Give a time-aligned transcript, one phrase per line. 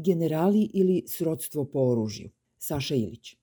[0.00, 2.30] Generali ili srodstvo po oružju?
[2.58, 3.36] Saša Ilić.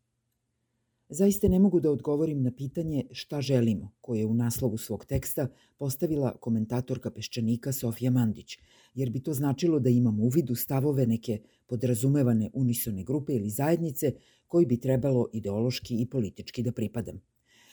[1.09, 5.47] Zaista ne mogu da odgovorim na pitanje šta želimo, koje je u naslovu svog teksta
[5.78, 8.57] postavila komentatorka Peščanika Sofija Mandić,
[8.94, 14.14] jer bi to značilo da imam uvid u stavove neke podrazumevane unisone grupe ili zajednice
[14.48, 17.22] koji bi trebalo ideološki i politički da pripadam.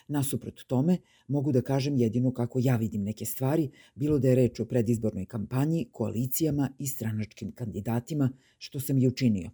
[0.08, 0.98] Nasuprot tome,
[1.28, 5.26] mogu da kažem jedino kako ja vidim neke stvari, bilo da je reč o predizbornoj
[5.26, 9.50] kampanji, koalicijama i stranačkim kandidatima, što sam i učinio.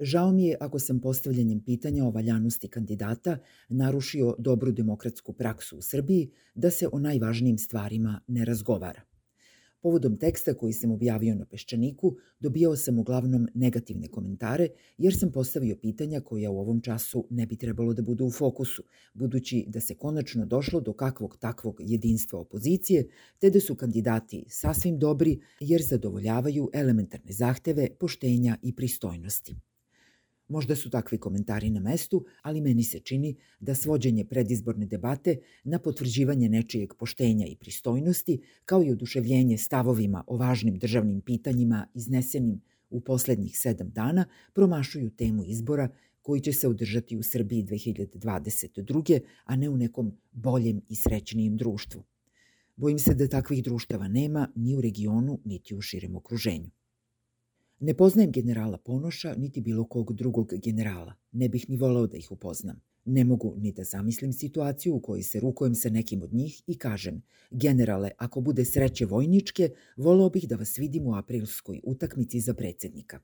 [0.00, 3.38] Žao mi je ako sam postavljanjem pitanja o valjanosti kandidata
[3.68, 9.09] narušio dobru demokratsku praksu u Srbiji da se o najvažnijim stvarima ne razgovara.
[9.82, 15.76] Povodom teksta koji sam objavio na Peščaniku, dobijao sam uglavnom negativne komentare, jer sam postavio
[15.76, 18.82] pitanja koja u ovom času ne bi trebalo da budu u fokusu,
[19.14, 23.08] budući da se konačno došlo do kakvog takvog jedinstva opozicije,
[23.38, 29.56] te da su kandidati sasvim dobri jer zadovoljavaju elementarne zahteve poštenja i pristojnosti.
[30.50, 35.78] Možda su takvi komentari na mestu, ali meni se čini da svođenje predizborne debate na
[35.78, 42.60] potvrđivanje nečijeg poštenja i pristojnosti, kao i oduševljenje stavovima o važnim državnim pitanjima iznesenim
[42.90, 45.88] u poslednjih sedam dana, promašuju temu izbora
[46.22, 49.20] koji će se održati u Srbiji 2022.
[49.44, 52.04] a ne u nekom boljem i srećnijem društvu.
[52.76, 56.70] Bojim se da takvih društava nema ni u regionu, niti u širem okruženju.
[57.82, 61.14] Ne poznajem generala Ponoša, niti bilo kog drugog generala.
[61.32, 62.80] Ne bih ni voleo da ih upoznam.
[63.04, 66.78] Ne mogu ni da zamislim situaciju u kojoj se rukujem sa nekim od njih i
[66.78, 72.54] kažem Generale, ako bude sreće vojničke, voleo bih da vas vidim u aprilskoj utakmici za
[72.54, 73.20] predsednika.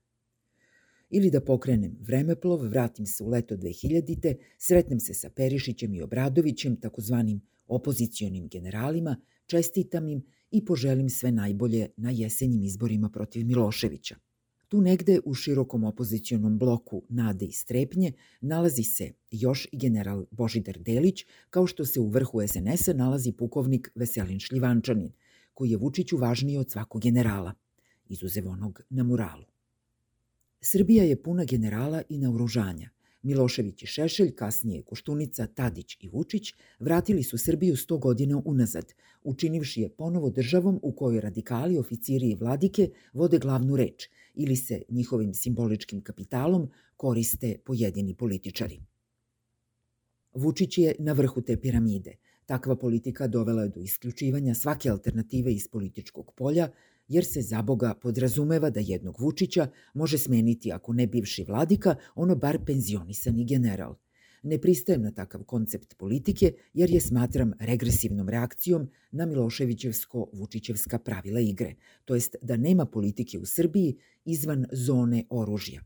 [1.11, 6.77] Ili da pokrenem vremeplov, vratim se u leto 2000-te, sretnem se sa Perišićem i Obradovićem,
[6.77, 14.26] takozvanim opozicionim generalima, čestitam im i poželim sve najbolje na jesenjim izborima protiv Miloševića.
[14.69, 20.79] Tu negde u širokom opozicionom bloku Nade i Strepnje nalazi se još i general Božidar
[20.79, 25.13] Delić, kao što se u vrhu SNS-a nalazi pukovnik Veselin Šljivančanin,
[25.55, 27.53] koji je Vučiću važniji od svakog generala,
[28.09, 29.45] izuzev onog na muralu.
[30.61, 32.91] Srbija je puna generala i naoružanja.
[33.23, 38.93] Milošević i Šešelj, kasnije Koštunica, Tadić i Vučić, vratili su Srbiju 100 godina unazad,
[39.23, 44.83] učinivši je ponovo državom u kojoj radikali, oficiri i vladike vode glavnu reč ili se
[44.89, 48.83] njihovim simboličkim kapitalom koriste pojedini političari.
[50.35, 52.17] Vučić je na vrhu te piramide.
[52.47, 56.69] Takva politika dovela je do isključivanja svake alternative iz političkog polja,
[57.09, 62.37] jer se za Boga podrazumeva da jednog Vučića može smeniti ako ne bivši vladika, ono
[62.37, 63.95] bar penzionisani general.
[64.47, 71.75] Ne pristajem na takav koncept politike jer je smatram regresivnom reakcijom na Miloševićevsko-Vučićevska pravila igre,
[72.05, 75.81] to jest da nema politike u Srbiji izvan zone oružja.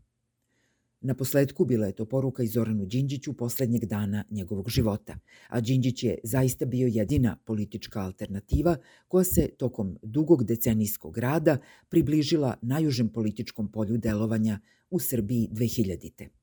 [1.00, 5.18] Na posledku bila je to poruka i Zoranu Đinđiću poslednjeg dana njegovog života,
[5.48, 8.76] a Đinđić je zaista bio jedina politička alternativa
[9.08, 14.60] koja se tokom dugog decenijskog rada približila najužem političkom polju delovanja
[14.90, 16.39] u Srbiji 2000.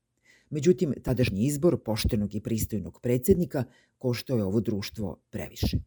[0.50, 3.64] Međutim, tadašnji izbor poštenog i pristojnog predsednika
[3.98, 5.78] koštao je ovo društvo previše.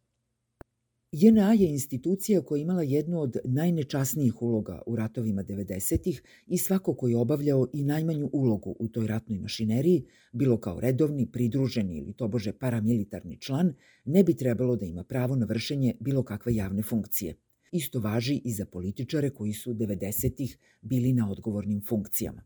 [1.12, 6.94] JNA je institucija koja je imala jednu od najnečasnijih uloga u ratovima 90-ih i svako
[6.94, 12.12] ko je obavljao i najmanju ulogu u toj ratnoj mašineriji, bilo kao redovni, pridruženi ili
[12.12, 13.74] tobože paramilitarni član,
[14.04, 17.34] ne bi trebalo da ima pravo na vršenje bilo kakve javne funkcije.
[17.72, 22.44] Isto važi i za političare koji su 90-ih bili na odgovornim funkcijama.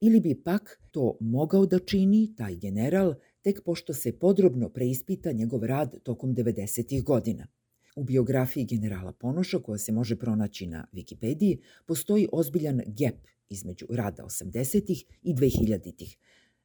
[0.00, 5.64] Ili bi pak to mogao da čini taj general tek pošto se podrobno preispita njegov
[5.64, 7.46] rad tokom 90-ih godina–
[7.96, 13.14] U biografiji generala Ponoša, koja se može pronaći na Wikipediji, postoji ozbiljan gap
[13.48, 15.04] između rada 80.
[15.22, 16.16] i 2000.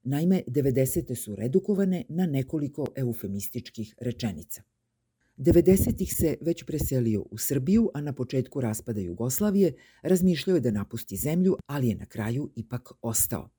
[0.03, 1.15] Naime, 90.
[1.15, 4.61] su redukovane na nekoliko eufemističkih rečenica.
[5.41, 6.15] 90.
[6.15, 11.55] se već preselio u Srbiju, a na početku raspada Jugoslavije razmišljao je da napusti zemlju,
[11.65, 13.49] ali je na kraju ipak ostao.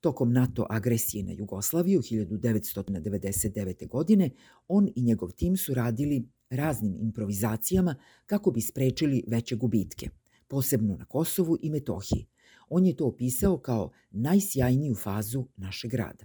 [0.00, 3.88] Tokom NATO agresije na Jugoslaviju 1999.
[3.88, 4.30] godine
[4.68, 7.94] on i njegov tim su radili raznim improvizacijama
[8.26, 10.08] kako bi sprečili veće gubitke,
[10.48, 12.26] posebno na Kosovu i Metohiji.
[12.68, 16.24] On je to opisao kao najsjajniju fazu našeg rada.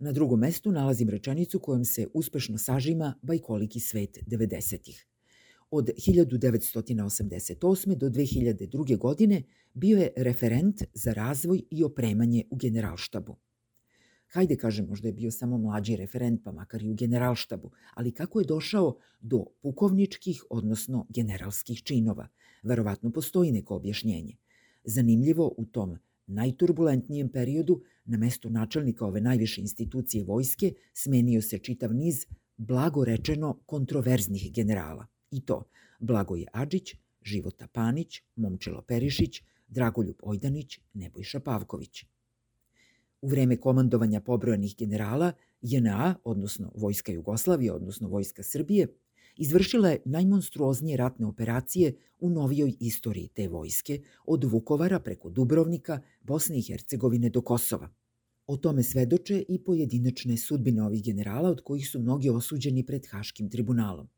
[0.00, 5.06] Na drugom mestu nalazim rečenicu kojom se uspešno sažima bajkoliki svet 90-ih.
[5.70, 7.94] Od 1988.
[7.94, 8.98] do 2002.
[8.98, 9.42] godine
[9.74, 13.36] bio je referent za razvoj i opremanje u generalštabu
[14.30, 18.40] hajde kažem, možda je bio samo mlađi referent, pa makar i u generalštabu, ali kako
[18.40, 22.28] je došao do pukovničkih, odnosno generalskih činova?
[22.62, 24.36] Verovatno postoji neko objašnjenje.
[24.84, 25.98] Zanimljivo u tom
[26.30, 33.58] najturbulentnijem periodu na mestu načelnika ove najviše institucije vojske smenio se čitav niz blago rečeno
[33.66, 35.06] kontroverznih generala.
[35.30, 35.64] I to
[36.00, 42.04] Blagoje Adžić, Života Panić, Momčilo Perišić, Dragoljub Ojdanić, Nebojša Pavković.
[43.22, 45.32] U vreme komandovanja pobrojanih generala,
[45.62, 48.86] JNA, odnosno Vojska Jugoslavije, odnosno Vojska Srbije,
[49.36, 56.58] izvršila je najmonstruoznije ratne operacije u novijoj istoriji te vojske, od Vukovara preko Dubrovnika, Bosne
[56.58, 57.90] i Hercegovine do Kosova.
[58.46, 63.50] O tome svedoče i pojedinačne sudbine ovih generala, od kojih su mnogi osuđeni pred Haškim
[63.50, 64.08] tribunalom.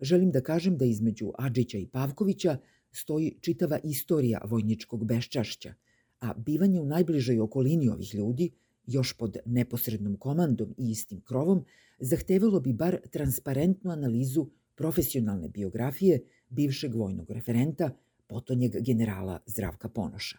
[0.00, 2.58] Želim da kažem da između Adžića i Pavkovića
[2.92, 5.74] stoji čitava istorija vojničkog beščašća,
[6.20, 8.50] a bivanje u najbližoj okolini ovih ljudi,
[8.92, 11.64] još pod neposrednom komandom i istim krovom,
[11.98, 17.90] zahtevalo bi bar transparentnu analizu profesionalne biografije bivšeg vojnog referenta,
[18.26, 20.38] potonjeg generala Zdravka Ponoša.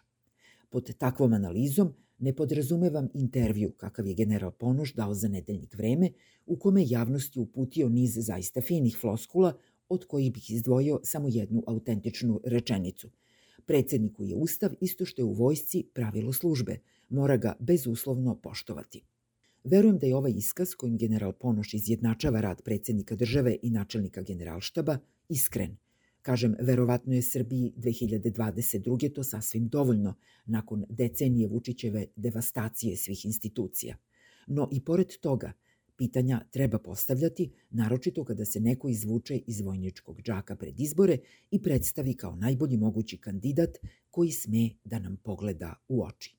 [0.70, 6.10] Pod takvom analizom ne podrazumevam intervju kakav je general Ponoš dao za nedeljnik vreme,
[6.46, 9.52] u kome javnosti uputio niz zaista finih floskula,
[9.88, 13.10] od kojih bih izdvojio samo jednu autentičnu rečenicu.
[13.72, 16.78] Predsedniku je ustav isto što je u vojsci pravilo službe,
[17.08, 19.00] mora ga bezuslovno poštovati.
[19.64, 24.98] Verujem da je ovaj iskaz kojim general Ponoš izjednačava rad predsednika države i načelnika generalštaba
[25.28, 25.76] iskren.
[26.22, 29.12] Kažem, verovatno je Srbiji 2022.
[29.14, 30.14] to sasvim dovoljno
[30.46, 33.96] nakon decenije Vučićeve devastacije svih institucija.
[34.46, 35.52] No i pored toga,
[36.02, 41.18] pitanja treba postavljati, naročito kada se neko izvuče iz vojničkog džaka pred izbore
[41.50, 43.78] i predstavi kao najbolji mogući kandidat
[44.10, 46.36] koji sme da nam pogleda u oči.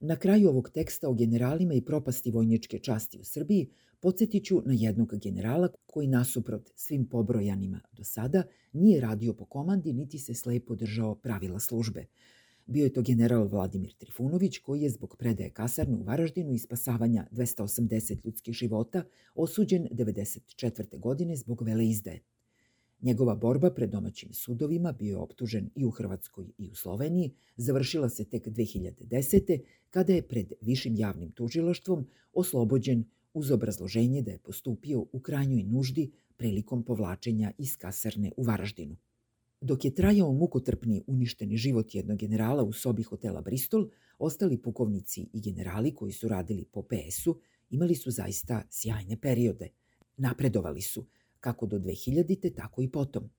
[0.00, 3.68] Na kraju ovog teksta o generalima i propasti vojničke časti u Srbiji
[4.00, 8.42] podsjetiću na jednog generala koji nasuprot svim pobrojanima do sada
[8.72, 12.06] nije radio po komandi niti se slepo držao pravila službe.
[12.66, 17.26] Bio je to general Vladimir Trifunović koji je zbog predaje kasarne u Varaždinu i spasavanja
[17.30, 19.04] 280 ljudskih života
[19.34, 20.98] osuđen 94.
[20.98, 22.22] godine zbog veleizdaje.
[23.02, 28.08] Njegova borba pred domaćim sudovima bio je optužen i u Hrvatskoj i u Sloveniji, završila
[28.08, 29.60] se tek 2010.
[29.90, 33.04] kada je pred višim javnim tužilaštvom oslobođen
[33.34, 38.96] uz obrazloženje da je postupio u krajnjoj nuždi prilikom povlačenja iz kasarne u Varaždinu.
[39.60, 43.88] Dok je trajao mukotrpni uništeni život jednog generala u sobi hotela Bristol,
[44.18, 49.68] ostali pukovnici i generali koji su radili po PS-u imali su zaista sjajne periode.
[50.16, 51.06] Napredovali su,
[51.40, 52.54] kako do 2000.
[52.54, 53.30] tako i potom.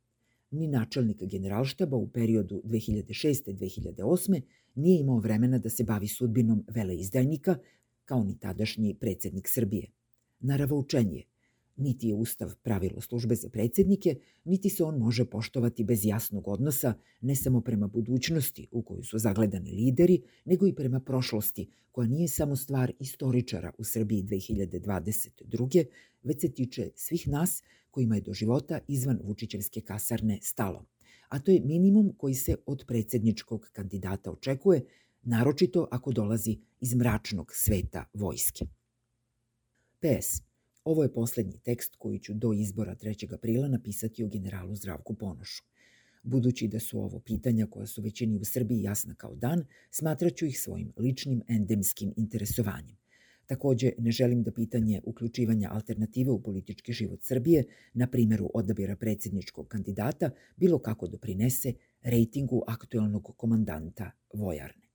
[0.52, 4.42] Ni načelnik generalštaba u periodu 2006-2008.
[4.76, 7.58] nije imao vremena da se bavi sudbinom veleizdajnika,
[8.06, 9.92] kao ni tadašnji predsednik Srbije.
[10.40, 11.24] Naravoučenje–
[11.78, 14.16] Niti je Ustav pravilo službe za predsednike,
[14.46, 19.20] niti se on može poštovati bez jasnog odnosa ne samo prema budućnosti u koju su
[19.20, 25.86] zagledani lideri, nego i prema prošlosti, koja nije samo stvar istoričara u Srbiji 2022.
[26.24, 30.86] već se tiče svih nas kojima je do života izvan Vučićevske kasarne stalo.
[31.30, 34.86] A to je minimum koji se od predsedničkog kandidata očekuje,
[35.24, 38.66] naročito ako dolazi iz mračnog sveta vojske.
[40.00, 40.47] PS.
[40.88, 43.34] Ovo je poslednji tekst koji ću do izbora 3.
[43.34, 45.64] aprila napisati o generalu Zdravku Ponošu.
[46.24, 50.60] Budući da su ovo pitanja koja su većini u Srbiji jasna kao dan, smatraću ih
[50.60, 52.98] svojim ličnim endemskim interesovanjem.
[53.46, 59.68] Takođe, ne želim da pitanje uključivanja alternative u politički život Srbije, na primeru odabira predsedničkog
[59.68, 64.87] kandidata, bilo kako doprinese rejtingu aktuelnog komandanta Vojarne.